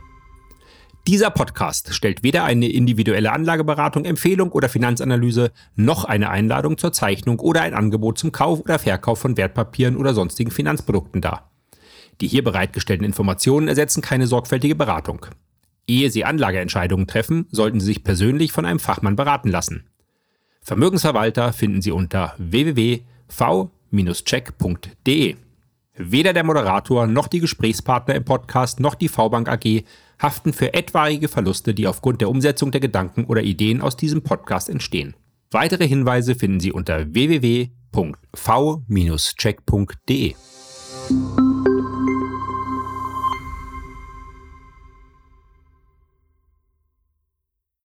Dieser 1.07 1.29
Podcast 1.29 1.93
stellt 1.93 2.21
weder 2.21 2.43
eine 2.43 2.67
individuelle 2.67 3.31
Anlageberatung, 3.31 4.03
Empfehlung 4.03 4.51
oder 4.51 4.67
Finanzanalyse 4.67 5.53
noch 5.75 6.03
eine 6.03 6.29
Einladung 6.29 6.77
zur 6.77 6.91
Zeichnung 6.91 7.39
oder 7.39 7.61
ein 7.61 7.73
Angebot 7.73 8.17
zum 8.17 8.33
Kauf 8.33 8.59
oder 8.59 8.77
Verkauf 8.77 9.19
von 9.19 9.37
Wertpapieren 9.37 9.95
oder 9.95 10.13
sonstigen 10.13 10.51
Finanzprodukten 10.51 11.21
dar. 11.21 11.49
Die 12.19 12.27
hier 12.27 12.43
bereitgestellten 12.43 13.05
Informationen 13.05 13.69
ersetzen 13.69 14.01
keine 14.01 14.27
sorgfältige 14.27 14.75
Beratung. 14.75 15.25
Ehe 15.87 16.11
Sie 16.11 16.25
Anlageentscheidungen 16.25 17.07
treffen, 17.07 17.47
sollten 17.51 17.79
Sie 17.79 17.85
sich 17.85 18.03
persönlich 18.03 18.51
von 18.51 18.65
einem 18.65 18.79
Fachmann 18.79 19.15
beraten 19.15 19.47
lassen. 19.49 19.85
Vermögensverwalter 20.61 21.53
finden 21.53 21.81
Sie 21.81 21.91
unter 21.91 22.35
www.v-check.de. 22.37 25.35
Weder 26.01 26.31
der 26.31 26.45
Moderator 26.45 27.07
noch 27.07 27.27
die 27.27 27.41
Gesprächspartner 27.41 28.15
im 28.15 28.23
Podcast 28.23 28.79
noch 28.79 28.95
die 28.95 29.09
V-Bank 29.09 29.49
AG 29.49 29.83
haften 30.17 30.53
für 30.53 30.73
etwaige 30.73 31.27
Verluste, 31.27 31.73
die 31.73 31.87
aufgrund 31.87 32.21
der 32.21 32.29
Umsetzung 32.29 32.71
der 32.71 32.79
Gedanken 32.79 33.25
oder 33.25 33.43
Ideen 33.43 33.81
aus 33.81 33.97
diesem 33.97 34.21
Podcast 34.21 34.69
entstehen. 34.69 35.13
Weitere 35.51 35.85
Hinweise 35.85 36.35
finden 36.35 36.61
Sie 36.61 36.71
unter 36.71 37.13
www.v-check.de. 37.13 37.69